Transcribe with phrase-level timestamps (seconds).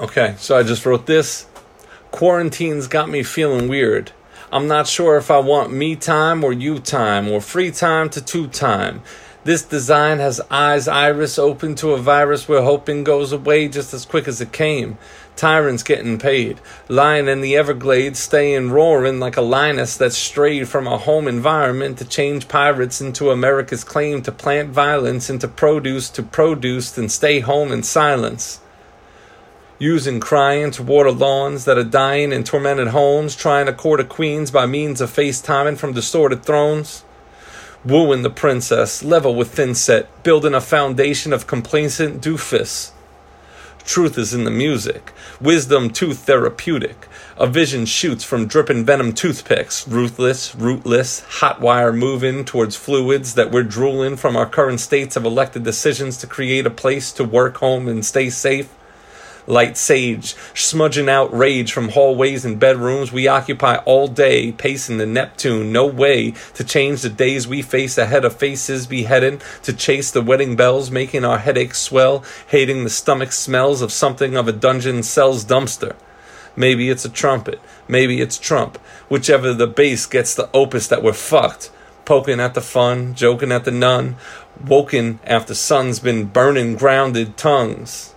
[0.00, 1.44] Okay, so I just wrote this.
[2.10, 4.12] Quarantine's got me feeling weird.
[4.50, 8.22] I'm not sure if I want me time or you time or free time to
[8.22, 9.02] two time.
[9.44, 14.06] This design has eyes iris open to a virus we're hoping goes away just as
[14.06, 14.96] quick as it came.
[15.36, 20.86] Tyrants getting paid, lying in the Everglades, staying roaring like a lioness that strayed from
[20.86, 26.22] a home environment to change pirates into America's claim to plant violence into produce to
[26.22, 28.60] produce and stay home in silence
[29.80, 34.04] using crying to water lawns that are dying in tormented homes, trying to court a
[34.04, 37.02] queens by means of FaceTiming from distorted thrones.
[37.82, 42.92] Wooing the princess, level with thin set, building a foundation of complacent doofus.
[43.82, 47.08] Truth is in the music, wisdom too therapeutic.
[47.38, 53.50] A vision shoots from dripping venom toothpicks, ruthless, rootless, hot wire moving towards fluids that
[53.50, 57.56] we're drooling from our current states of elected decisions to create a place to work
[57.56, 58.68] home and stay safe
[59.50, 65.06] light sage, smudging out rage from hallways and bedrooms we occupy all day, pacing the
[65.06, 65.72] Neptune.
[65.72, 70.22] No way to change the days we face ahead of faces beheaded, to chase the
[70.22, 75.02] wedding bells, making our headaches swell, hating the stomach smells of something of a dungeon
[75.02, 75.96] cell's dumpster.
[76.56, 78.76] Maybe it's a trumpet, maybe it's Trump,
[79.08, 81.70] whichever the bass gets the opus that we're fucked.
[82.04, 84.16] Poking at the fun, joking at the nun,
[84.64, 88.14] woken after sun's been burning grounded tongues.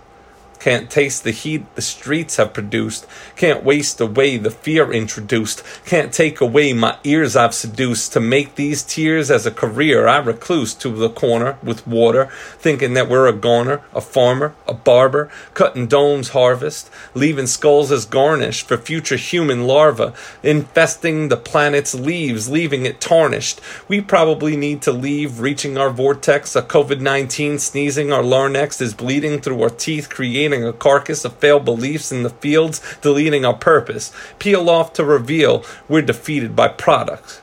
[0.58, 3.06] Can't taste the heat the streets have produced.
[3.36, 5.62] Can't waste away the fear introduced.
[5.84, 8.12] Can't take away my ears I've seduced.
[8.14, 12.94] To make these tears as a career, I recluse to the corner with water, thinking
[12.94, 18.62] that we're a goner, a farmer, a barber, cutting domes harvest, leaving skulls as garnish
[18.62, 23.60] for future human larvae, infesting the planet's leaves, leaving it tarnished.
[23.88, 26.56] We probably need to leave, reaching our vortex.
[26.56, 30.08] A COVID 19 sneezing, our larynx is bleeding through our teeth,
[30.44, 34.12] creating a carcass of failed beliefs in the fields, deleting our purpose.
[34.38, 37.40] Peel off to reveal we're defeated by products.